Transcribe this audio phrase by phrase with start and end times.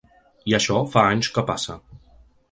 [0.51, 1.75] I això fa anys que passa.